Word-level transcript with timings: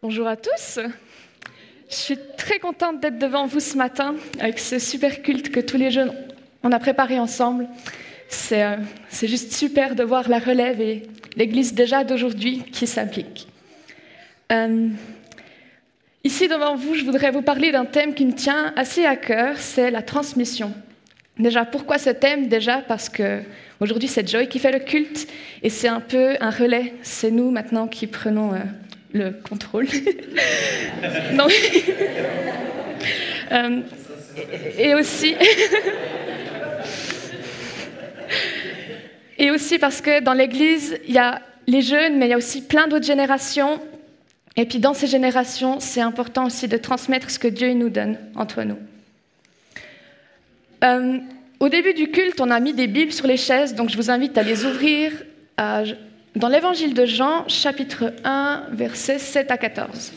Bonjour 0.00 0.28
à 0.28 0.36
tous. 0.36 0.78
Je 1.90 1.94
suis 1.94 2.18
très 2.36 2.60
contente 2.60 3.00
d'être 3.00 3.18
devant 3.18 3.46
vous 3.46 3.58
ce 3.58 3.76
matin 3.76 4.14
avec 4.38 4.60
ce 4.60 4.78
super 4.78 5.22
culte 5.22 5.50
que 5.50 5.58
tous 5.58 5.76
les 5.76 5.90
jeunes 5.90 6.14
on 6.62 6.70
a 6.70 6.78
préparé 6.78 7.18
ensemble. 7.18 7.66
C'est 8.28 8.62
euh, 8.62 8.76
juste 9.10 9.52
super 9.52 9.96
de 9.96 10.04
voir 10.04 10.28
la 10.28 10.38
relève 10.38 10.80
et 10.80 11.02
l'Église 11.34 11.74
déjà 11.74 12.04
d'aujourd'hui 12.04 12.62
qui 12.70 12.86
s'implique. 12.86 13.48
Euh, 14.52 14.88
ici 16.22 16.46
devant 16.46 16.76
vous, 16.76 16.94
je 16.94 17.04
voudrais 17.04 17.32
vous 17.32 17.42
parler 17.42 17.72
d'un 17.72 17.84
thème 17.84 18.14
qui 18.14 18.24
me 18.24 18.34
tient 18.34 18.72
assez 18.76 19.04
à 19.04 19.16
cœur, 19.16 19.56
c'est 19.56 19.90
la 19.90 20.02
transmission. 20.02 20.72
Déjà, 21.40 21.64
pourquoi 21.64 21.98
ce 21.98 22.10
thème? 22.10 22.46
Déjà 22.46 22.82
parce 22.86 23.08
que 23.08 23.42
aujourd'hui 23.80 24.06
c'est 24.06 24.28
Joy 24.28 24.46
qui 24.46 24.60
fait 24.60 24.70
le 24.70 24.78
culte 24.78 25.26
et 25.64 25.70
c'est 25.70 25.88
un 25.88 26.00
peu 26.00 26.36
un 26.38 26.50
relais. 26.50 26.94
C'est 27.02 27.32
nous 27.32 27.50
maintenant 27.50 27.88
qui 27.88 28.06
prenons 28.06 28.54
euh, 28.54 28.58
le 29.12 29.30
contrôle. 29.48 29.86
non. 31.32 31.46
Euh, 33.50 33.80
et 34.78 34.94
aussi. 34.94 35.34
et 39.38 39.50
aussi 39.50 39.78
parce 39.78 40.00
que 40.00 40.20
dans 40.20 40.34
l'Église, 40.34 40.98
il 41.06 41.14
y 41.14 41.18
a 41.18 41.40
les 41.66 41.82
jeunes, 41.82 42.18
mais 42.18 42.26
il 42.26 42.30
y 42.30 42.34
a 42.34 42.36
aussi 42.36 42.62
plein 42.62 42.88
d'autres 42.88 43.06
générations. 43.06 43.80
Et 44.56 44.64
puis 44.64 44.78
dans 44.80 44.94
ces 44.94 45.06
générations, 45.06 45.80
c'est 45.80 46.00
important 46.00 46.46
aussi 46.46 46.68
de 46.68 46.76
transmettre 46.76 47.30
ce 47.30 47.38
que 47.38 47.48
Dieu 47.48 47.72
nous 47.72 47.90
donne 47.90 48.18
entre 48.34 48.62
nous. 48.64 48.78
Euh, 50.84 51.18
au 51.60 51.68
début 51.68 51.94
du 51.94 52.10
culte, 52.10 52.40
on 52.40 52.50
a 52.50 52.60
mis 52.60 52.72
des 52.72 52.86
Bibles 52.86 53.12
sur 53.12 53.26
les 53.26 53.36
chaises, 53.36 53.74
donc 53.74 53.90
je 53.90 53.96
vous 53.96 54.10
invite 54.10 54.36
à 54.38 54.42
les 54.42 54.64
ouvrir 54.64 55.12
dans 56.38 56.48
l'évangile 56.48 56.94
de 56.94 57.04
Jean, 57.04 57.48
chapitre 57.48 58.14
1, 58.22 58.66
versets 58.70 59.18
7 59.18 59.50
à 59.50 59.58
14. 59.58 60.12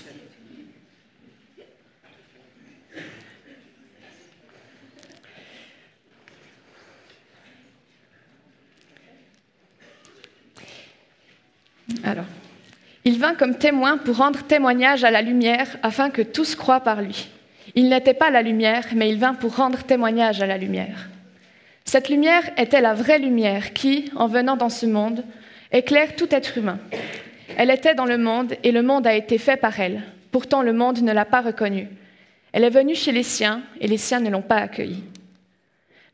Alors, 12.04 12.26
il 13.04 13.18
vint 13.18 13.34
comme 13.34 13.58
témoin 13.58 13.98
pour 13.98 14.18
rendre 14.18 14.44
témoignage 14.44 15.04
à 15.04 15.10
la 15.10 15.24
lumière 15.24 15.78
afin 15.82 16.12
que 16.12 16.22
tous 16.22 16.54
croient 16.54 16.82
par 16.82 17.02
lui. 17.02 17.30
Il 17.74 17.90
n'était 17.90 18.14
pas 18.14 18.30
la 18.30 18.44
lumière, 18.44 18.86
mais 18.96 19.10
il 19.10 19.18
vint 19.18 19.34
pour 19.34 19.56
rendre 19.56 19.82
témoignage 19.84 20.40
à 20.40 20.46
la 20.46 20.60
lumière. 20.60 21.10
Cette 21.84 22.10
lumière 22.10 22.44
était 22.58 22.82
la 22.82 22.94
vraie 22.94 23.18
lumière 23.18 23.74
qui, 23.74 24.12
en 24.16 24.28
venant 24.28 24.56
dans 24.56 24.70
ce 24.70 24.86
monde, 24.86 25.24
éclaire 25.72 26.16
tout 26.16 26.34
être 26.34 26.58
humain. 26.58 26.80
Elle 27.58 27.72
était 27.72 27.96
dans 27.96 28.06
le 28.06 28.18
monde 28.18 28.56
et 28.64 28.72
le 28.72 28.82
monde 28.82 29.08
a 29.08 29.16
été 29.16 29.38
fait 29.38 29.58
par 29.58 29.80
elle. 29.80 30.04
Pourtant, 30.32 30.62
le 30.62 30.74
monde 30.74 31.02
ne 31.02 31.12
l'a 31.12 31.26
pas 31.26 31.42
reconnue. 31.42 31.88
Elle 32.54 32.64
est 32.64 32.70
venue 32.70 32.96
chez 32.96 33.12
les 33.12 33.24
siens 33.24 33.62
et 33.80 33.88
les 33.88 33.98
siens 33.98 34.20
ne 34.20 34.30
l'ont 34.30 34.42
pas 34.42 34.58
accueillie. 34.58 35.04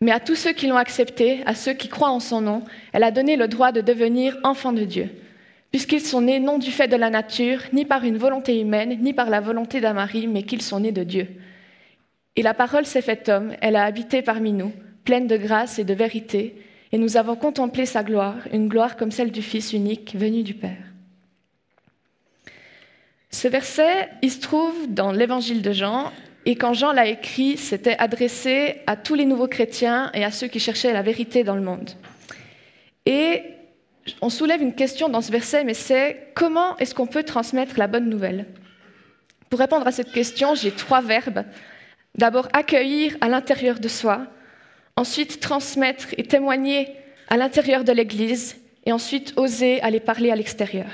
Mais 0.02 0.12
à 0.12 0.20
tous 0.20 0.36
ceux 0.36 0.54
qui 0.54 0.68
l'ont 0.68 0.78
acceptée, 0.78 1.42
à 1.46 1.56
ceux 1.56 1.74
qui 1.74 1.88
croient 1.88 2.12
en 2.12 2.20
son 2.20 2.42
nom, 2.42 2.64
elle 2.94 3.04
a 3.04 3.12
donné 3.12 3.36
le 3.36 3.48
droit 3.48 3.72
de 3.72 3.82
devenir 3.82 4.38
enfants 4.44 4.74
de 4.74 4.84
Dieu, 4.84 5.10
puisqu'ils 5.72 6.02
sont 6.02 6.22
nés 6.22 6.40
non 6.40 6.60
du 6.60 6.70
fait 6.70 6.88
de 6.88 6.96
la 6.96 7.10
nature, 7.10 7.62
ni 7.74 7.86
par 7.86 8.04
une 8.04 8.18
volonté 8.18 8.60
humaine, 8.60 9.00
ni 9.02 9.14
par 9.14 9.32
la 9.32 9.40
volonté 9.40 9.82
d'un 9.82 9.94
mari, 9.94 10.28
mais 10.28 10.44
qu'ils 10.44 10.62
sont 10.62 10.82
nés 10.82 10.92
de 10.92 11.04
Dieu. 11.04 11.28
Et 12.36 12.44
la 12.44 12.54
parole 12.54 12.86
s'est 12.86 13.02
faite 13.02 13.30
homme, 13.30 13.54
elle 13.62 13.76
a 13.76 13.86
habité 13.86 14.22
parmi 14.22 14.54
nous 14.54 14.72
pleine 15.08 15.28
de 15.28 15.38
grâce 15.38 15.80
et 15.80 15.86
de 15.86 15.94
vérité, 15.94 16.54
et 16.92 16.98
nous 16.98 17.18
avons 17.18 17.36
contemplé 17.36 17.86
sa 17.86 18.04
gloire, 18.04 18.36
une 18.52 18.68
gloire 18.68 18.96
comme 18.96 19.12
celle 19.12 19.32
du 19.32 19.42
Fils 19.42 19.74
unique 19.74 20.16
venu 20.16 20.44
du 20.44 20.54
Père. 20.54 20.84
Ce 23.30 23.48
verset, 23.48 24.10
il 24.22 24.32
se 24.32 24.40
trouve 24.40 24.88
dans 24.90 25.12
l'évangile 25.12 25.62
de 25.62 25.72
Jean, 25.72 26.12
et 26.46 26.56
quand 26.56 26.74
Jean 26.74 26.94
l'a 26.94 27.08
écrit, 27.08 27.58
c'était 27.58 27.98
adressé 27.98 28.82
à 28.88 28.96
tous 28.96 29.16
les 29.16 29.26
nouveaux 29.26 29.50
chrétiens 29.50 30.10
et 30.14 30.24
à 30.24 30.32
ceux 30.32 30.48
qui 30.48 30.62
cherchaient 30.62 30.94
la 30.94 31.02
vérité 31.02 31.44
dans 31.44 31.56
le 31.56 31.62
monde. 31.62 31.92
Et 33.06 33.44
on 34.22 34.30
soulève 34.30 34.62
une 34.62 34.74
question 34.74 35.10
dans 35.10 35.22
ce 35.22 35.32
verset, 35.32 35.66
mais 35.66 35.74
c'est 35.74 36.32
comment 36.36 36.78
est-ce 36.78 36.96
qu'on 36.96 37.08
peut 37.08 37.24
transmettre 37.24 37.78
la 37.78 37.88
bonne 37.88 38.10
nouvelle? 38.10 38.46
Pour 39.50 39.60
répondre 39.60 39.86
à 39.88 39.92
cette 39.92 40.14
question, 40.14 40.56
j'ai 40.56 40.72
trois 40.72 41.02
verbes. 41.02 41.44
D'abord, 42.16 42.48
accueillir 42.54 43.18
à 43.20 43.28
l'intérieur 43.28 43.80
de 43.80 43.88
soi, 43.90 44.26
ensuite 44.98 45.40
transmettre 45.40 46.08
et 46.18 46.24
témoigner 46.24 46.90
à 47.30 47.38
l'intérieur 47.38 47.84
de 47.84 47.94
l'Église, 47.94 48.58
et 48.86 48.92
ensuite 48.92 49.34
oser 49.36 49.82
aller 49.82 50.00
parler 50.00 50.32
à 50.32 50.36
l'extérieur. 50.36 50.90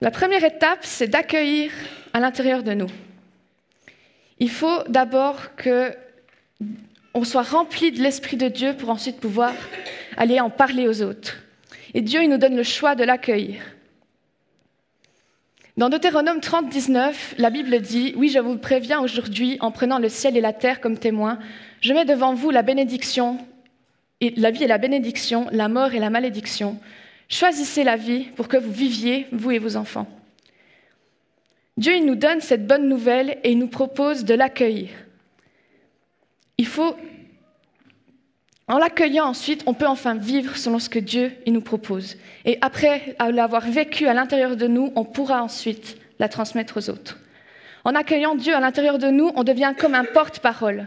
La 0.00 0.10
première 0.10 0.44
étape, 0.44 0.80
c'est 0.82 1.06
d'accueillir 1.06 1.70
à 2.12 2.20
l'intérieur 2.20 2.62
de 2.62 2.74
nous. 2.74 2.90
Il 4.40 4.50
faut 4.50 4.82
d'abord 4.88 5.54
qu'on 5.54 7.24
soit 7.24 7.42
rempli 7.42 7.92
de 7.92 8.02
l'Esprit 8.02 8.36
de 8.36 8.48
Dieu 8.48 8.76
pour 8.76 8.90
ensuite 8.90 9.20
pouvoir 9.20 9.54
aller 10.16 10.40
en 10.40 10.50
parler 10.50 10.88
aux 10.88 11.00
autres. 11.02 11.36
Et 11.94 12.02
Dieu, 12.02 12.22
il 12.24 12.28
nous 12.28 12.38
donne 12.38 12.56
le 12.56 12.64
choix 12.64 12.96
de 12.96 13.04
l'accueillir. 13.04 13.62
Dans 15.76 15.88
Deutéronome 15.88 16.38
30, 16.38 16.68
19, 16.68 17.34
la 17.38 17.50
Bible 17.50 17.80
dit 17.80 18.14
Oui, 18.16 18.28
je 18.28 18.38
vous 18.38 18.56
préviens 18.56 19.00
aujourd'hui, 19.00 19.56
en 19.58 19.72
prenant 19.72 19.98
le 19.98 20.08
ciel 20.08 20.36
et 20.36 20.40
la 20.40 20.52
terre 20.52 20.80
comme 20.80 20.96
témoins, 20.96 21.40
je 21.80 21.92
mets 21.92 22.04
devant 22.04 22.32
vous 22.32 22.50
la 22.50 22.62
bénédiction, 22.62 23.38
la 24.20 24.52
vie 24.52 24.62
et 24.62 24.68
la 24.68 24.78
bénédiction, 24.78 25.48
la 25.50 25.66
mort 25.66 25.92
et 25.92 25.98
la 25.98 26.10
malédiction. 26.10 26.78
Choisissez 27.28 27.82
la 27.82 27.96
vie 27.96 28.26
pour 28.36 28.46
que 28.46 28.56
vous 28.56 28.70
viviez, 28.70 29.26
vous 29.32 29.50
et 29.50 29.58
vos 29.58 29.74
enfants. 29.74 30.06
Dieu 31.76 31.96
il 31.96 32.06
nous 32.06 32.14
donne 32.14 32.40
cette 32.40 32.68
bonne 32.68 32.88
nouvelle 32.88 33.38
et 33.42 33.50
il 33.50 33.58
nous 33.58 33.66
propose 33.66 34.24
de 34.24 34.34
l'accueillir. 34.34 34.90
Il 36.56 36.68
faut 36.68 36.94
en 38.66 38.78
l'accueillant 38.78 39.26
ensuite, 39.26 39.62
on 39.66 39.74
peut 39.74 39.86
enfin 39.86 40.14
vivre 40.14 40.56
selon 40.56 40.78
ce 40.78 40.88
que 40.88 40.98
Dieu 40.98 41.32
nous 41.46 41.60
propose. 41.60 42.16
Et 42.44 42.58
après 42.62 43.14
l'avoir 43.32 43.68
vécu 43.68 44.06
à 44.06 44.14
l'intérieur 44.14 44.56
de 44.56 44.66
nous, 44.66 44.92
on 44.96 45.04
pourra 45.04 45.42
ensuite 45.42 45.98
la 46.18 46.28
transmettre 46.28 46.78
aux 46.78 46.90
autres. 46.90 47.18
En 47.84 47.94
accueillant 47.94 48.34
Dieu 48.34 48.54
à 48.54 48.60
l'intérieur 48.60 48.98
de 48.98 49.08
nous, 49.08 49.30
on 49.36 49.44
devient 49.44 49.74
comme 49.78 49.94
un 49.94 50.04
porte-parole. 50.04 50.86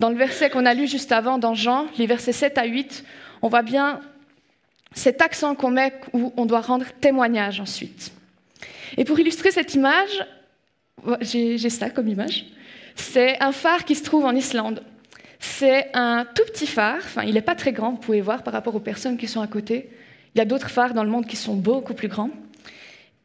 Dans 0.00 0.10
le 0.10 0.16
verset 0.16 0.50
qu'on 0.50 0.66
a 0.66 0.74
lu 0.74 0.86
juste 0.86 1.12
avant, 1.12 1.38
dans 1.38 1.54
Jean, 1.54 1.86
les 1.96 2.06
versets 2.06 2.32
7 2.32 2.58
à 2.58 2.64
8, 2.64 3.04
on 3.40 3.48
voit 3.48 3.62
bien 3.62 4.00
cet 4.92 5.22
accent 5.22 5.54
qu'on 5.54 5.70
met 5.70 5.94
où 6.12 6.32
on 6.36 6.44
doit 6.44 6.60
rendre 6.60 6.86
témoignage 7.00 7.60
ensuite. 7.60 8.12
Et 8.98 9.04
pour 9.04 9.18
illustrer 9.18 9.50
cette 9.50 9.74
image, 9.74 10.26
j'ai 11.20 11.70
ça 11.70 11.88
comme 11.88 12.08
image, 12.08 12.44
c'est 12.96 13.42
un 13.42 13.52
phare 13.52 13.84
qui 13.84 13.94
se 13.94 14.04
trouve 14.04 14.24
en 14.24 14.34
Islande. 14.34 14.82
C'est 15.46 15.90
un 15.92 16.24
tout 16.24 16.42
petit 16.46 16.66
phare, 16.66 17.02
il 17.24 17.34
n'est 17.34 17.42
pas 17.42 17.54
très 17.54 17.72
grand, 17.72 17.90
vous 17.90 17.98
pouvez 17.98 18.22
voir 18.22 18.42
par 18.42 18.54
rapport 18.54 18.74
aux 18.74 18.80
personnes 18.80 19.18
qui 19.18 19.28
sont 19.28 19.42
à 19.42 19.46
côté. 19.46 19.90
Il 20.34 20.38
y 20.38 20.40
a 20.40 20.46
d'autres 20.46 20.70
phares 20.70 20.94
dans 20.94 21.04
le 21.04 21.10
monde 21.10 21.26
qui 21.26 21.36
sont 21.36 21.54
beaucoup 21.54 21.92
plus 21.92 22.08
grands. 22.08 22.30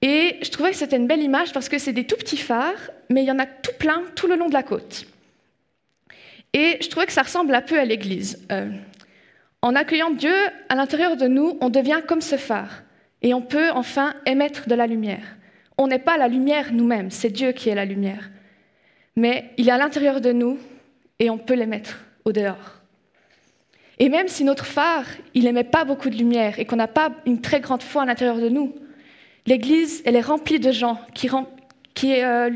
Et 0.02 0.38
je 0.42 0.50
trouvais 0.52 0.72
que 0.72 0.76
c'était 0.76 0.98
une 0.98 1.08
belle 1.08 1.24
image 1.24 1.54
parce 1.54 1.70
que 1.70 1.80
c'est 1.80 1.94
des 1.94 2.06
tout 2.06 2.18
petits 2.18 2.38
phares, 2.38 2.92
mais 3.10 3.24
il 3.24 3.26
y 3.26 3.32
en 3.32 3.40
a 3.40 3.46
tout 3.46 3.72
plein 3.80 4.04
tout 4.16 4.28
le 4.28 4.36
long 4.36 4.48
de 4.50 4.54
la 4.54 4.64
côte. 4.64 5.08
Et 6.54 6.78
je 6.82 6.90
trouvais 6.90 7.06
que 7.06 7.14
ça 7.14 7.24
ressemble 7.24 7.56
un 7.56 7.62
peu 7.62 7.80
à 7.80 7.86
l'Église. 7.86 8.46
Euh, 8.52 8.70
en 9.62 9.74
accueillant 9.74 10.12
Dieu 10.12 10.36
à 10.68 10.76
l'intérieur 10.76 11.16
de 11.16 11.28
nous, 11.28 11.58
on 11.62 11.70
devient 11.70 12.02
comme 12.06 12.22
ce 12.22 12.36
phare 12.36 12.84
et 13.22 13.34
on 13.34 13.42
peut 13.42 13.72
enfin 13.72 14.14
émettre 14.26 14.68
de 14.68 14.76
la 14.76 14.88
lumière. 14.88 15.38
On 15.78 15.88
n'est 15.88 16.00
pas 16.00 16.18
la 16.18 16.28
lumière 16.28 16.74
nous-mêmes, 16.74 17.12
c'est 17.12 17.30
Dieu 17.30 17.54
qui 17.54 17.70
est 17.70 17.76
la 17.76 17.86
lumière. 17.86 18.30
Mais 19.16 19.52
il 19.58 19.70
est 19.70 19.72
à 19.72 19.78
l'intérieur 19.78 20.20
de 20.20 20.34
nous 20.34 20.60
et 21.18 21.30
on 21.30 21.38
peut 21.38 21.56
l'émettre 21.56 21.98
au 22.26 22.32
dehors. 22.32 22.80
Et 24.00 24.08
même 24.08 24.30
si 24.30 24.46
notre 24.46 24.66
phare, 24.66 25.06
il 25.34 25.44
n'émet 25.44 25.66
pas 25.66 25.84
beaucoup 25.84 26.10
de 26.10 26.16
lumière 26.16 26.58
et 26.58 26.66
qu'on 26.66 26.78
n'a 26.78 26.88
pas 26.88 27.12
une 27.26 27.42
très 27.42 27.60
grande 27.60 27.84
foi 27.84 28.04
à 28.04 28.06
l'intérieur 28.06 28.38
de 28.38 28.48
nous, 28.48 28.74
l'Église, 29.46 30.02
elle 30.06 30.16
est 30.16 30.22
remplie 30.22 30.60
de 30.60 30.72
gens 30.72 31.00
qui, 31.14 31.30
euh, 32.24 32.50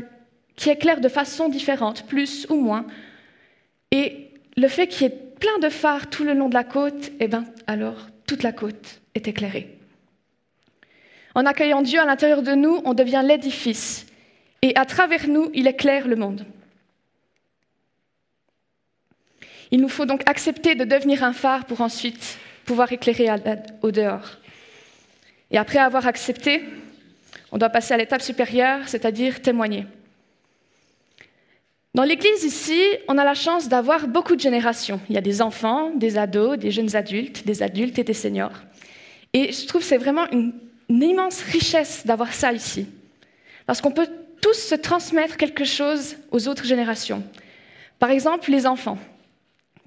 éclairent 0.66 1.00
de 1.00 1.08
façon 1.08 1.50
différente, 1.50 2.06
plus 2.06 2.46
ou 2.48 2.54
moins. 2.54 2.86
Et 3.90 4.30
le 4.56 4.68
fait 4.68 4.86
qu'il 4.86 5.02
y 5.02 5.10
ait 5.10 5.18
plein 5.38 5.58
de 5.60 5.68
phares 5.68 6.08
tout 6.08 6.24
le 6.24 6.32
long 6.32 6.48
de 6.48 6.54
la 6.54 6.64
côte, 6.64 7.12
eh 7.20 7.28
bien, 7.28 7.44
alors 7.66 8.08
toute 8.26 8.42
la 8.42 8.52
côte 8.52 9.02
est 9.14 9.28
éclairée. 9.28 9.76
En 11.34 11.44
accueillant 11.46 11.82
Dieu 11.82 12.00
à 12.00 12.06
l'intérieur 12.06 12.42
de 12.42 12.52
nous, 12.52 12.80
on 12.84 12.94
devient 12.94 13.22
l'édifice. 13.24 14.06
Et 14.62 14.74
à 14.76 14.86
travers 14.86 15.28
nous, 15.28 15.50
il 15.52 15.66
éclaire 15.66 16.08
le 16.08 16.16
monde. 16.16 16.46
Il 19.74 19.80
nous 19.80 19.88
faut 19.88 20.06
donc 20.06 20.22
accepter 20.26 20.76
de 20.76 20.84
devenir 20.84 21.24
un 21.24 21.32
phare 21.32 21.64
pour 21.64 21.80
ensuite 21.80 22.38
pouvoir 22.64 22.92
éclairer 22.92 23.26
au 23.82 23.90
dehors. 23.90 24.38
Et 25.50 25.58
après 25.58 25.80
avoir 25.80 26.06
accepté, 26.06 26.62
on 27.50 27.58
doit 27.58 27.70
passer 27.70 27.92
à 27.92 27.96
l'étape 27.96 28.22
supérieure, 28.22 28.82
c'est-à-dire 28.86 29.42
témoigner. 29.42 29.84
Dans 31.92 32.04
l'Église 32.04 32.44
ici, 32.44 32.80
on 33.08 33.18
a 33.18 33.24
la 33.24 33.34
chance 33.34 33.68
d'avoir 33.68 34.06
beaucoup 34.06 34.36
de 34.36 34.40
générations. 34.40 35.00
Il 35.08 35.16
y 35.16 35.18
a 35.18 35.20
des 35.20 35.42
enfants, 35.42 35.90
des 35.90 36.18
ados, 36.18 36.56
des 36.56 36.70
jeunes 36.70 36.94
adultes, 36.94 37.44
des 37.44 37.60
adultes 37.60 37.98
et 37.98 38.04
des 38.04 38.14
seniors. 38.14 38.62
Et 39.32 39.50
je 39.50 39.66
trouve 39.66 39.80
que 39.80 39.88
c'est 39.88 39.98
vraiment 39.98 40.30
une 40.30 40.52
immense 40.88 41.42
richesse 41.42 42.06
d'avoir 42.06 42.32
ça 42.32 42.52
ici. 42.52 42.86
Parce 43.66 43.80
qu'on 43.80 43.90
peut 43.90 44.08
tous 44.40 44.54
se 44.54 44.76
transmettre 44.76 45.36
quelque 45.36 45.64
chose 45.64 46.14
aux 46.30 46.46
autres 46.46 46.64
générations. 46.64 47.24
Par 47.98 48.10
exemple, 48.12 48.52
les 48.52 48.68
enfants. 48.68 48.98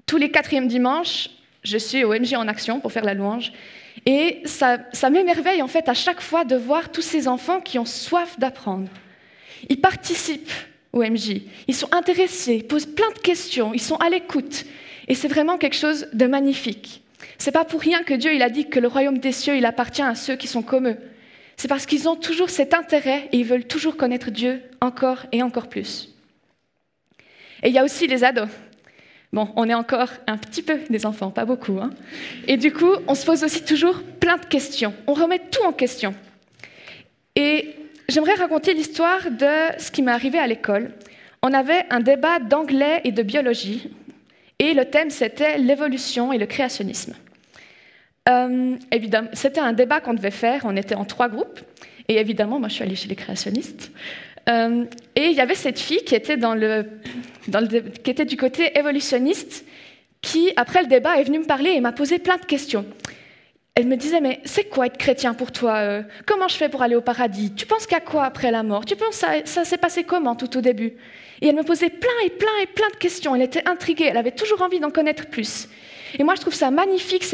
Tous 0.08 0.16
les 0.16 0.30
quatrièmes 0.30 0.68
dimanches, 0.68 1.28
je 1.62 1.76
suis 1.76 2.02
au 2.02 2.14
MJ 2.18 2.32
en 2.32 2.48
action 2.48 2.80
pour 2.80 2.90
faire 2.90 3.04
la 3.04 3.12
louange. 3.12 3.52
Et 4.06 4.40
ça, 4.46 4.78
m'émerveille 5.10 5.60
en 5.60 5.68
fait 5.68 5.86
à 5.86 5.92
chaque 5.92 6.22
fois 6.22 6.44
de 6.46 6.56
voir 6.56 6.90
tous 6.90 7.02
ces 7.02 7.28
enfants 7.28 7.60
qui 7.60 7.78
ont 7.78 7.84
soif 7.84 8.38
d'apprendre. 8.38 8.88
Ils 9.68 9.82
participent 9.82 10.50
au 10.94 11.02
MJ, 11.02 11.42
ils 11.66 11.74
sont 11.74 11.92
intéressés, 11.92 12.54
ils 12.54 12.66
posent 12.66 12.86
plein 12.86 13.10
de 13.10 13.18
questions, 13.18 13.74
ils 13.74 13.82
sont 13.82 13.96
à 13.96 14.08
l'écoute. 14.08 14.64
Et 15.08 15.14
c'est 15.14 15.28
vraiment 15.28 15.58
quelque 15.58 15.76
chose 15.76 16.08
de 16.14 16.26
magnifique. 16.26 17.02
C'est 17.36 17.52
pas 17.52 17.66
pour 17.66 17.82
rien 17.82 18.02
que 18.02 18.14
Dieu 18.14 18.32
il 18.32 18.42
a 18.42 18.48
dit 18.48 18.66
que 18.66 18.80
le 18.80 18.88
royaume 18.88 19.18
des 19.18 19.32
cieux 19.32 19.58
il 19.58 19.66
appartient 19.66 20.00
à 20.00 20.14
ceux 20.14 20.36
qui 20.36 20.46
sont 20.46 20.62
comme 20.62 20.88
eux. 20.88 20.96
C'est 21.58 21.68
parce 21.68 21.84
qu'ils 21.84 22.08
ont 22.08 22.16
toujours 22.16 22.48
cet 22.48 22.72
intérêt 22.72 23.28
et 23.32 23.36
ils 23.36 23.44
veulent 23.44 23.66
toujours 23.66 23.98
connaître 23.98 24.30
Dieu 24.30 24.62
encore 24.80 25.26
et 25.32 25.42
encore 25.42 25.68
plus. 25.68 26.14
Et 27.62 27.68
il 27.68 27.74
y 27.74 27.78
a 27.78 27.84
aussi 27.84 28.06
les 28.06 28.24
ados. 28.24 28.48
Bon, 29.32 29.48
on 29.56 29.68
est 29.68 29.74
encore 29.74 30.08
un 30.26 30.38
petit 30.38 30.62
peu 30.62 30.78
des 30.88 31.04
enfants, 31.04 31.30
pas 31.30 31.44
beaucoup. 31.44 31.78
Hein. 31.80 31.90
et 32.46 32.56
du 32.56 32.72
coup, 32.72 32.92
on 33.06 33.14
se 33.14 33.26
pose 33.26 33.44
aussi 33.44 33.62
toujours 33.64 34.02
plein 34.20 34.38
de 34.38 34.46
questions. 34.46 34.94
On 35.06 35.12
remet 35.12 35.40
tout 35.50 35.62
en 35.64 35.72
question. 35.72 36.14
Et 37.36 37.74
j'aimerais 38.08 38.34
raconter 38.34 38.72
l'histoire 38.72 39.30
de 39.30 39.78
ce 39.78 39.90
qui 39.90 40.02
m'est 40.02 40.12
arrivé 40.12 40.38
à 40.38 40.46
l'école. 40.46 40.92
On 41.42 41.52
avait 41.52 41.84
un 41.90 42.00
débat 42.00 42.38
d'anglais 42.38 43.02
et 43.04 43.12
de 43.12 43.22
biologie, 43.22 43.90
et 44.58 44.74
le 44.74 44.86
thème 44.86 45.10
c'était 45.10 45.58
l'évolution 45.58 46.32
et 46.32 46.38
le 46.38 46.46
créationnisme. 46.46 47.14
Euh, 48.28 48.76
évidemment, 48.90 49.28
c'était 49.34 49.60
un 49.60 49.72
débat 49.72 50.00
qu'on 50.00 50.14
devait 50.14 50.30
faire, 50.30 50.62
on 50.64 50.76
était 50.76 50.94
en 50.94 51.04
trois 51.04 51.28
groupes, 51.28 51.60
et 52.08 52.16
évidemment, 52.16 52.58
moi 52.58 52.68
je 52.68 52.74
suis 52.74 52.82
allée 52.82 52.96
chez 52.96 53.08
les 53.08 53.14
créationnistes. 53.14 53.92
Euh, 54.48 54.84
et 55.14 55.26
il 55.26 55.36
y 55.36 55.40
avait 55.40 55.54
cette 55.54 55.78
fille 55.78 56.02
qui 56.04 56.14
était, 56.14 56.36
dans 56.36 56.54
le, 56.54 56.86
qui 58.02 58.10
était 58.10 58.24
du 58.24 58.36
côté 58.36 58.78
évolutionniste, 58.78 59.64
qui, 60.20 60.52
après 60.56 60.82
le 60.82 60.88
débat, 60.88 61.20
est 61.20 61.24
venue 61.24 61.40
me 61.40 61.44
parler 61.44 61.70
et 61.70 61.80
m'a 61.80 61.92
posé 61.92 62.18
plein 62.18 62.36
de 62.36 62.44
questions. 62.44 62.84
Elle 63.74 63.86
me 63.86 63.96
disait, 63.96 64.20
mais 64.20 64.40
c'est 64.44 64.64
quoi 64.64 64.86
être 64.86 64.98
chrétien 64.98 65.34
pour 65.34 65.52
toi 65.52 65.76
euh? 65.76 66.02
Comment 66.26 66.48
je 66.48 66.56
fais 66.56 66.68
pour 66.68 66.82
aller 66.82 66.96
au 66.96 67.00
paradis? 67.00 67.54
Tu 67.54 67.64
penses 67.64 67.86
qu'à 67.86 68.00
quoi 68.00 68.24
après 68.24 68.50
la 68.50 68.64
mort? 68.64 68.84
Tu 68.84 68.96
penses 68.96 69.14
ça, 69.14 69.28
ça 69.44 69.64
s'est 69.64 69.78
passé 69.78 70.02
comment 70.02 70.34
tout 70.34 70.56
au 70.56 70.60
début? 70.60 70.94
Et 71.40 71.46
elle 71.46 71.54
me 71.54 71.62
posait 71.62 71.90
plein 71.90 72.18
et 72.26 72.30
plein 72.30 72.48
et 72.60 72.66
plein 72.66 72.88
de 72.90 72.96
questions. 72.96 73.36
Elle 73.36 73.42
était 73.42 73.68
intriguée, 73.68 74.06
elle 74.10 74.16
avait 74.16 74.32
toujours 74.32 74.62
envie 74.62 74.80
d'en 74.80 74.90
connaître 74.90 75.26
plus. 75.26 75.68
Et 76.18 76.24
moi, 76.24 76.34
je 76.34 76.40
trouve 76.40 76.54
ça 76.54 76.72
magnifique. 76.72 77.24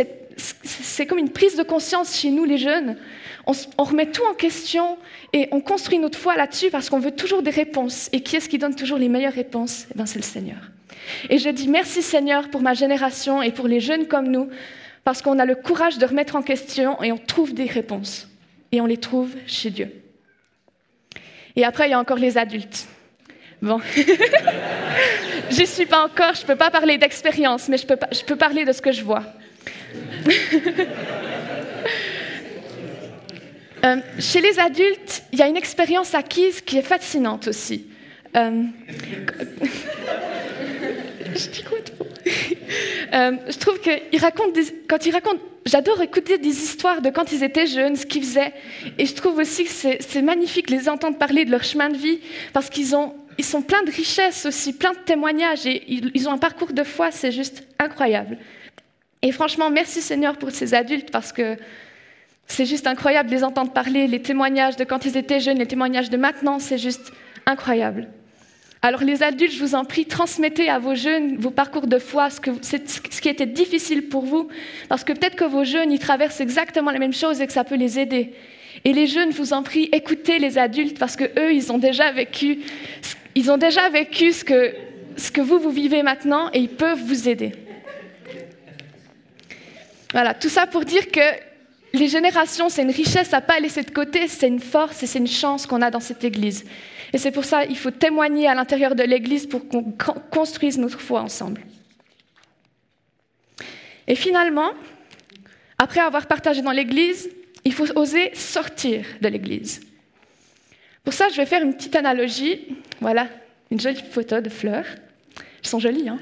C'est 0.94 1.06
comme 1.06 1.18
une 1.18 1.30
prise 1.30 1.56
de 1.56 1.64
conscience 1.64 2.16
chez 2.16 2.30
nous, 2.30 2.44
les 2.44 2.56
jeunes. 2.56 2.96
On, 3.48 3.82
remet 3.82 4.06
tout 4.06 4.22
en 4.30 4.34
question 4.34 4.96
et 5.32 5.48
on 5.50 5.60
construit 5.60 5.98
notre 5.98 6.16
foi 6.16 6.36
là-dessus 6.36 6.70
parce 6.70 6.88
qu'on 6.88 7.00
veut 7.00 7.10
toujours 7.10 7.42
des 7.42 7.50
réponses. 7.50 8.08
Et 8.12 8.20
qui 8.20 8.36
est-ce 8.36 8.48
qui 8.48 8.58
donne 8.58 8.76
toujours 8.76 8.96
les 8.96 9.08
meilleures 9.08 9.32
réponses? 9.32 9.86
Eh 9.90 9.98
ben, 9.98 10.06
C'est 10.06 10.20
le 10.20 10.24
Seigneur. 10.24 10.70
Et 11.28 11.38
je 11.38 11.48
dis 11.48 11.66
merci 11.66 12.00
Seigneur 12.00 12.48
pour 12.48 12.62
ma 12.62 12.74
génération 12.74 13.42
et 13.42 13.50
pour 13.50 13.66
les 13.66 13.80
jeunes 13.80 14.06
comme 14.06 14.28
nous, 14.28 14.48
parce 15.02 15.20
qu'on 15.20 15.40
a 15.40 15.44
le 15.44 15.56
courage 15.56 15.98
de 15.98 16.06
remettre 16.06 16.36
en 16.36 16.42
question 16.42 17.02
et 17.02 17.10
on 17.10 17.18
trouve 17.18 17.54
des 17.54 17.66
réponses. 17.66 18.28
Et 18.70 18.80
on 18.80 18.86
les 18.86 18.98
trouve 18.98 19.34
chez 19.48 19.70
Dieu. 19.70 19.90
Et 21.56 21.64
après, 21.64 21.88
il 21.88 21.90
y 21.90 21.94
a 21.94 21.98
encore 21.98 22.18
les 22.18 22.38
adultes. 22.38 22.86
Bon, 23.60 23.80
j'y 25.50 25.66
suis 25.66 25.86
pas 25.86 26.04
encore, 26.04 26.34
je 26.34 26.42
ne 26.42 26.46
peux 26.46 26.56
pas 26.56 26.70
parler 26.70 26.98
d'expérience, 26.98 27.68
mais 27.68 27.78
je 27.78 28.24
peux 28.24 28.36
parler 28.36 28.64
de 28.64 28.70
ce 28.70 28.80
que 28.80 28.92
je 28.92 29.02
vois. 29.02 29.24
Euh, 33.84 33.96
chez 34.18 34.40
les 34.40 34.58
adultes, 34.58 35.24
il 35.30 35.38
y 35.38 35.42
a 35.42 35.46
une 35.46 35.58
expérience 35.58 36.14
acquise 36.14 36.62
qui 36.62 36.78
est 36.78 36.82
fascinante 36.82 37.48
aussi. 37.48 37.86
Euh, 38.34 38.62
euh, 43.12 43.32
je 43.48 43.58
trouve 43.58 43.80
qu'il 43.80 44.20
raconte 44.20 44.56
quand 44.88 45.04
il 45.06 45.12
raconte, 45.12 45.38
j'adore 45.66 46.00
écouter 46.00 46.38
des 46.38 46.48
histoires 46.48 47.02
de 47.02 47.10
quand 47.10 47.32
ils 47.32 47.42
étaient 47.42 47.66
jeunes, 47.66 47.96
ce 47.96 48.06
qu'ils 48.06 48.22
faisaient, 48.22 48.52
et 48.98 49.06
je 49.06 49.14
trouve 49.14 49.36
aussi 49.38 49.64
que 49.64 49.70
c'est 49.70 50.22
magnifique 50.22 50.70
les 50.70 50.88
entendre 50.88 51.18
parler 51.18 51.44
de 51.44 51.50
leur 51.50 51.64
chemin 51.64 51.90
de 51.90 51.96
vie 51.96 52.20
parce 52.52 52.70
qu'ils 52.70 52.96
ont 52.96 53.14
ils 53.36 53.44
sont 53.44 53.62
pleins 53.62 53.82
de 53.82 53.90
richesses 53.90 54.46
aussi, 54.46 54.72
plein 54.72 54.92
de 54.92 54.98
témoignages 54.98 55.66
et 55.66 55.82
ils 55.88 56.28
ont 56.28 56.32
un 56.32 56.38
parcours 56.38 56.72
de 56.72 56.84
foi, 56.84 57.10
c'est 57.10 57.32
juste 57.32 57.64
incroyable. 57.80 58.38
Et 59.24 59.32
franchement, 59.32 59.70
merci 59.70 60.02
Seigneur 60.02 60.36
pour 60.36 60.50
ces 60.50 60.74
adultes 60.74 61.10
parce 61.10 61.32
que 61.32 61.56
c'est 62.46 62.66
juste 62.66 62.86
incroyable 62.86 63.30
de 63.30 63.34
les 63.34 63.42
entendre 63.42 63.72
parler, 63.72 64.06
les 64.06 64.20
témoignages 64.20 64.76
de 64.76 64.84
quand 64.84 65.06
ils 65.06 65.16
étaient 65.16 65.40
jeunes, 65.40 65.58
les 65.58 65.66
témoignages 65.66 66.10
de 66.10 66.18
maintenant, 66.18 66.58
c'est 66.58 66.76
juste 66.76 67.10
incroyable. 67.46 68.08
Alors 68.82 69.02
les 69.02 69.22
adultes, 69.22 69.52
je 69.52 69.60
vous 69.60 69.74
en 69.74 69.86
prie, 69.86 70.04
transmettez 70.04 70.68
à 70.68 70.78
vos 70.78 70.94
jeunes 70.94 71.38
vos 71.38 71.50
parcours 71.50 71.86
de 71.86 71.98
foi, 71.98 72.28
ce, 72.28 72.38
qui 72.38 73.28
était 73.30 73.46
difficile 73.46 74.10
pour 74.10 74.26
vous, 74.26 74.48
parce 74.90 75.04
que 75.04 75.14
peut-être 75.14 75.36
que 75.36 75.46
vos 75.46 75.64
jeunes, 75.64 75.90
ils 75.90 75.98
traversent 75.98 76.42
exactement 76.42 76.90
la 76.90 76.98
même 76.98 77.14
chose 77.14 77.40
et 77.40 77.46
que 77.46 77.52
ça 77.54 77.64
peut 77.64 77.76
les 77.76 77.98
aider. 77.98 78.34
Et 78.84 78.92
les 78.92 79.06
jeunes, 79.06 79.32
je 79.32 79.38
vous 79.38 79.54
en 79.54 79.62
prie, 79.62 79.88
écoutez 79.92 80.38
les 80.38 80.58
adultes, 80.58 80.98
parce 80.98 81.16
que 81.16 81.24
eux, 81.40 81.54
ils 81.54 81.72
ont 81.72 81.78
déjà 81.78 82.12
vécu, 82.12 82.58
ils 83.34 83.50
ont 83.50 83.56
déjà 83.56 83.88
vécu 83.88 84.32
ce 84.32 84.44
que 84.44 85.40
vous, 85.40 85.58
vous 85.58 85.70
vivez 85.70 86.02
maintenant, 86.02 86.50
et 86.52 86.58
ils 86.58 86.68
peuvent 86.68 87.00
vous 87.02 87.26
aider. 87.26 87.52
Voilà, 90.14 90.32
tout 90.32 90.48
ça 90.48 90.68
pour 90.68 90.84
dire 90.84 91.10
que 91.10 91.20
les 91.92 92.06
générations, 92.06 92.68
c'est 92.68 92.82
une 92.82 92.92
richesse 92.92 93.34
à 93.34 93.40
pas 93.40 93.58
laisser 93.58 93.82
de 93.82 93.90
côté, 93.90 94.28
c'est 94.28 94.46
une 94.46 94.60
force 94.60 95.02
et 95.02 95.08
c'est 95.08 95.18
une 95.18 95.26
chance 95.26 95.66
qu'on 95.66 95.82
a 95.82 95.90
dans 95.90 95.98
cette 95.98 96.22
Église. 96.22 96.64
Et 97.12 97.18
c'est 97.18 97.32
pour 97.32 97.44
ça 97.44 97.66
qu'il 97.66 97.76
faut 97.76 97.90
témoigner 97.90 98.46
à 98.46 98.54
l'intérieur 98.54 98.94
de 98.94 99.02
l'Église 99.02 99.48
pour 99.48 99.66
qu'on 99.68 99.92
construise 100.30 100.78
notre 100.78 101.00
foi 101.00 101.20
ensemble. 101.20 101.62
Et 104.06 104.14
finalement, 104.14 104.70
après 105.78 106.00
avoir 106.00 106.26
partagé 106.28 106.62
dans 106.62 106.70
l'Église, 106.70 107.28
il 107.64 107.72
faut 107.72 107.86
oser 107.98 108.32
sortir 108.36 109.04
de 109.20 109.26
l'Église. 109.26 109.80
Pour 111.02 111.12
ça, 111.12 111.28
je 111.28 111.36
vais 111.36 111.46
faire 111.46 111.62
une 111.62 111.74
petite 111.74 111.96
analogie. 111.96 112.76
Voilà, 113.00 113.26
une 113.68 113.80
jolie 113.80 114.04
photo 114.12 114.40
de 114.40 114.48
fleurs. 114.48 114.86
Elles 115.38 115.68
sont 115.68 115.80
jolies, 115.80 116.08
hein 116.08 116.20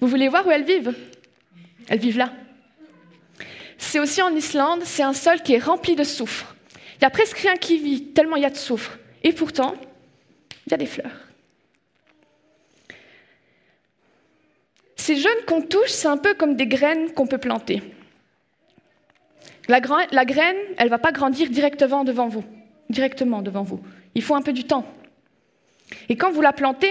Vous 0.00 0.06
voulez 0.06 0.28
voir 0.28 0.46
où 0.46 0.52
elles 0.52 0.64
vivent? 0.64 0.94
Elles 1.88 1.98
vivent 1.98 2.18
là. 2.18 2.32
C'est 3.78 3.98
aussi 3.98 4.22
en 4.22 4.34
Islande, 4.34 4.82
c'est 4.84 5.02
un 5.02 5.12
sol 5.12 5.42
qui 5.42 5.54
est 5.54 5.58
rempli 5.58 5.96
de 5.96 6.04
soufre. 6.04 6.54
Il 6.94 7.00
n'y 7.00 7.06
a 7.06 7.10
presque 7.10 7.38
rien 7.38 7.56
qui 7.56 7.78
vit, 7.78 8.04
tellement 8.04 8.36
il 8.36 8.42
y 8.42 8.46
a 8.46 8.50
de 8.50 8.56
soufre. 8.56 8.98
Et 9.22 9.32
pourtant, 9.32 9.74
il 10.66 10.70
y 10.70 10.74
a 10.74 10.78
des 10.78 10.86
fleurs. 10.86 11.10
Ces 14.96 15.16
jeunes 15.16 15.44
qu'on 15.46 15.62
touche, 15.62 15.90
c'est 15.90 16.08
un 16.08 16.16
peu 16.16 16.34
comme 16.34 16.56
des 16.56 16.66
graines 16.66 17.12
qu'on 17.12 17.26
peut 17.26 17.38
planter. 17.38 17.82
La, 19.68 19.80
graine, 19.80 20.56
elle 20.78 20.86
ne 20.86 20.90
va 20.90 20.98
pas 20.98 21.12
grandir 21.12 21.50
directement 21.50 22.04
devant 22.04 22.28
vous. 22.28 22.44
Directement 22.88 23.42
devant 23.42 23.62
vous. 23.62 23.80
Il 24.14 24.22
faut 24.22 24.34
un 24.34 24.42
peu 24.42 24.52
du 24.52 24.64
temps. 24.64 24.84
Et 26.08 26.16
quand 26.16 26.30
vous 26.30 26.40
la 26.40 26.52
plantez, 26.52 26.90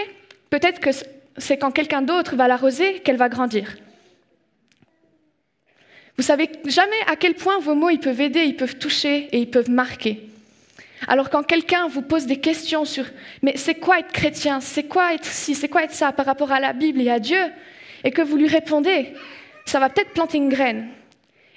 peut-être 0.50 0.80
que 0.80 0.90
c'est 1.38 1.58
quand 1.58 1.72
quelqu'un 1.72 2.02
d'autre 2.02 2.36
va 2.36 2.48
l'arroser 2.48 3.00
qu'elle 3.00 3.18
va 3.18 3.30
grandir. 3.30 3.76
Vous 6.18 6.24
savez 6.24 6.50
jamais 6.66 6.96
à 7.08 7.16
quel 7.16 7.34
point 7.34 7.60
vos 7.60 7.76
mots 7.76 7.90
ils 7.90 8.00
peuvent 8.00 8.22
aider, 8.22 8.44
ils 8.44 8.56
peuvent 8.56 8.78
toucher 8.78 9.28
et 9.32 9.40
ils 9.40 9.50
peuvent 9.50 9.70
marquer. 9.70 10.30
Alors 11.08 11.30
quand 11.30 11.44
quelqu'un 11.44 11.88
vous 11.88 12.02
pose 12.02 12.26
des 12.26 12.40
questions 12.40 12.86
sur 12.86 13.06
mais 13.42 13.58
c'est 13.58 13.76
quoi 13.76 14.00
être 14.00 14.12
chrétien, 14.12 14.62
c'est 14.62 14.84
quoi 14.84 15.14
être 15.14 15.26
ci, 15.26 15.56
c'est 15.56 15.68
quoi 15.68 15.84
être 15.84 15.94
ça 15.94 16.12
par 16.14 16.26
rapport 16.26 16.52
à 16.52 16.60
la 16.60 16.74
Bible 16.74 17.02
et 17.02 17.10
à 17.10 17.20
Dieu, 17.20 17.42
et 18.04 18.12
que 18.12 18.22
vous 18.22 18.38
lui 18.38 18.48
répondez, 18.48 19.14
ça 19.66 19.80
va 19.80 19.90
peut-être 19.90 20.14
planter 20.14 20.38
une 20.38 20.50
graine. 20.50 20.88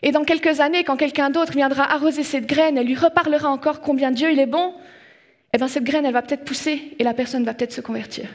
Et 0.02 0.12
dans 0.12 0.24
quelques 0.24 0.60
années, 0.60 0.84
quand 0.84 0.96
quelqu'un 0.96 1.30
d'autre 1.30 1.52
viendra 1.52 1.90
arroser 1.90 2.22
cette 2.22 2.46
graine 2.46 2.78
et 2.78 2.84
lui 2.84 2.94
reparlera 2.94 3.48
encore 3.48 3.80
combien 3.80 4.10
Dieu 4.10 4.30
il 4.30 4.38
est 4.38 4.46
bon, 4.46 4.74
eh 5.52 5.58
bien 5.58 5.68
cette 5.68 5.84
graine 5.84 6.04
elle 6.04 6.12
va 6.12 6.22
peut-être 6.22 6.44
pousser 6.44 6.96
et 6.98 7.04
la 7.04 7.14
personne 7.14 7.44
va 7.44 7.54
peut-être 7.54 7.72
se 7.72 7.80
convertir. 7.80 8.26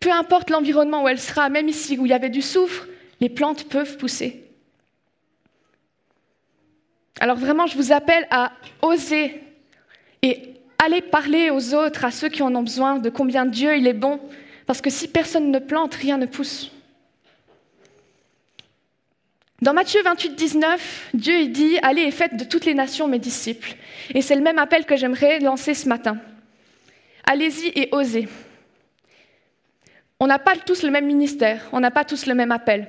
Peu 0.00 0.12
importe 0.12 0.50
l'environnement 0.50 1.02
où 1.02 1.08
elle 1.08 1.20
sera, 1.20 1.48
même 1.48 1.68
ici 1.68 1.96
où 1.98 2.06
il 2.06 2.10
y 2.10 2.14
avait 2.14 2.28
du 2.28 2.42
soufre, 2.42 2.86
les 3.20 3.28
plantes 3.28 3.68
peuvent 3.68 3.96
pousser. 3.96 4.43
Alors 7.20 7.36
vraiment, 7.36 7.66
je 7.66 7.76
vous 7.76 7.92
appelle 7.92 8.26
à 8.30 8.52
oser 8.82 9.40
et 10.22 10.54
aller 10.78 11.00
parler 11.00 11.50
aux 11.50 11.74
autres, 11.74 12.04
à 12.04 12.10
ceux 12.10 12.28
qui 12.28 12.42
en 12.42 12.54
ont 12.54 12.62
besoin, 12.62 12.98
de 12.98 13.10
combien 13.10 13.46
Dieu 13.46 13.76
il 13.76 13.86
est 13.86 13.92
bon, 13.92 14.20
parce 14.66 14.80
que 14.80 14.90
si 14.90 15.08
personne 15.08 15.50
ne 15.50 15.58
plante, 15.58 15.94
rien 15.94 16.18
ne 16.18 16.26
pousse. 16.26 16.70
Dans 19.62 19.72
Matthieu 19.72 20.02
28, 20.02 20.34
19, 20.34 21.10
Dieu 21.14 21.46
dit 21.46 21.78
Allez 21.82 22.02
et 22.02 22.10
faites 22.10 22.36
de 22.36 22.44
toutes 22.44 22.66
les 22.66 22.74
nations 22.74 23.08
mes 23.08 23.18
disciples. 23.18 23.76
Et 24.12 24.20
c'est 24.20 24.34
le 24.34 24.42
même 24.42 24.58
appel 24.58 24.84
que 24.84 24.96
j'aimerais 24.96 25.38
lancer 25.38 25.72
ce 25.72 25.88
matin. 25.88 26.18
Allez-y 27.24 27.68
et 27.68 27.88
osez. 27.92 28.28
On 30.20 30.26
n'a 30.26 30.38
pas 30.38 30.56
tous 30.56 30.82
le 30.82 30.90
même 30.90 31.06
ministère, 31.06 31.66
on 31.72 31.80
n'a 31.80 31.90
pas 31.90 32.04
tous 32.04 32.26
le 32.26 32.34
même 32.34 32.52
appel. 32.52 32.88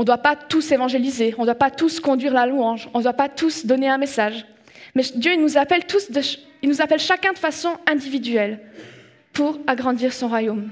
On 0.00 0.02
ne 0.02 0.06
doit 0.06 0.16
pas 0.16 0.34
tous 0.34 0.72
évangéliser, 0.72 1.34
on 1.36 1.42
ne 1.42 1.46
doit 1.48 1.54
pas 1.54 1.70
tous 1.70 2.00
conduire 2.00 2.32
la 2.32 2.46
louange, 2.46 2.88
on 2.94 3.00
ne 3.00 3.02
doit 3.02 3.12
pas 3.12 3.28
tous 3.28 3.66
donner 3.66 3.86
un 3.86 3.98
message. 3.98 4.46
Mais 4.94 5.02
Dieu, 5.14 5.34
il 5.34 5.42
nous 5.42 5.58
appelle 5.58 5.84
tous, 5.84 6.08
il 6.62 6.70
nous 6.70 6.80
appelle 6.80 7.00
chacun 7.00 7.34
de 7.34 7.38
façon 7.38 7.76
individuelle 7.86 8.60
pour 9.34 9.58
agrandir 9.66 10.14
son 10.14 10.28
royaume. 10.28 10.70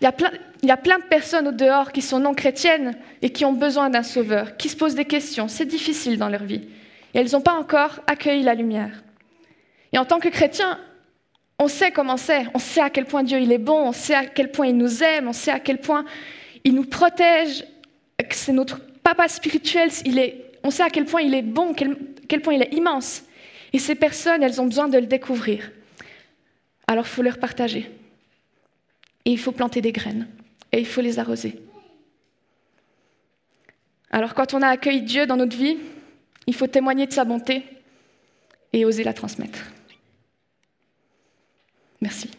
Il 0.00 0.04
y, 0.04 0.06
a 0.06 0.12
plein, 0.12 0.30
il 0.62 0.70
y 0.70 0.72
a 0.72 0.78
plein 0.78 1.00
de 1.00 1.04
personnes 1.04 1.48
au 1.48 1.52
dehors 1.52 1.92
qui 1.92 2.00
sont 2.00 2.18
non 2.18 2.32
chrétiennes 2.32 2.96
et 3.20 3.28
qui 3.28 3.44
ont 3.44 3.52
besoin 3.52 3.90
d'un 3.90 4.04
sauveur, 4.04 4.56
qui 4.56 4.70
se 4.70 4.76
posent 4.76 4.94
des 4.94 5.04
questions. 5.04 5.46
C'est 5.46 5.66
difficile 5.66 6.16
dans 6.16 6.30
leur 6.30 6.44
vie. 6.44 6.66
Et 7.12 7.18
elles 7.18 7.32
n'ont 7.32 7.42
pas 7.42 7.58
encore 7.58 8.00
accueilli 8.06 8.42
la 8.42 8.54
lumière. 8.54 9.02
Et 9.92 9.98
en 9.98 10.06
tant 10.06 10.18
que 10.18 10.30
chrétiens, 10.30 10.78
on 11.58 11.68
sait 11.68 11.90
comment 11.90 12.16
c'est. 12.16 12.46
On 12.54 12.58
sait 12.58 12.80
à 12.80 12.88
quel 12.88 13.04
point 13.04 13.22
Dieu 13.22 13.38
il 13.38 13.52
est 13.52 13.58
bon, 13.58 13.88
on 13.88 13.92
sait 13.92 14.14
à 14.14 14.24
quel 14.24 14.50
point 14.50 14.68
il 14.68 14.78
nous 14.78 15.02
aime, 15.02 15.28
on 15.28 15.34
sait 15.34 15.50
à 15.50 15.60
quel 15.60 15.78
point 15.78 16.06
il 16.64 16.74
nous 16.74 16.84
protège, 16.84 17.64
c'est 18.30 18.52
notre 18.52 18.80
papa 19.02 19.28
spirituel. 19.28 19.90
Il 20.04 20.18
est, 20.18 20.52
on 20.62 20.70
sait 20.70 20.82
à 20.82 20.90
quel 20.90 21.04
point 21.04 21.22
il 21.22 21.34
est 21.34 21.42
bon, 21.42 21.74
quel, 21.74 21.96
quel 22.28 22.42
point 22.42 22.54
il 22.54 22.62
est 22.62 22.72
immense. 22.72 23.24
Et 23.72 23.78
ces 23.78 23.94
personnes, 23.94 24.42
elles 24.42 24.60
ont 24.60 24.66
besoin 24.66 24.88
de 24.88 24.98
le 24.98 25.06
découvrir. 25.06 25.70
Alors 26.86 27.06
il 27.06 27.10
faut 27.10 27.22
leur 27.22 27.38
partager. 27.38 27.90
Et 29.24 29.30
il 29.30 29.38
faut 29.38 29.52
planter 29.52 29.80
des 29.80 29.92
graines. 29.92 30.28
Et 30.72 30.80
il 30.80 30.86
faut 30.86 31.00
les 31.00 31.18
arroser. 31.18 31.60
Alors 34.10 34.34
quand 34.34 34.54
on 34.54 34.62
a 34.62 34.68
accueilli 34.68 35.02
Dieu 35.02 35.26
dans 35.26 35.36
notre 35.36 35.56
vie, 35.56 35.78
il 36.46 36.54
faut 36.54 36.66
témoigner 36.66 37.06
de 37.06 37.12
sa 37.12 37.24
bonté 37.24 37.64
et 38.72 38.84
oser 38.84 39.04
la 39.04 39.12
transmettre. 39.12 39.60
Merci. 42.00 42.30